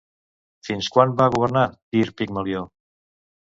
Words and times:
Fins 0.69 0.89
quan 0.95 1.13
va 1.21 1.29
governar 1.37 1.67
Tir 1.77 2.05
Pigmalió? 2.23 2.67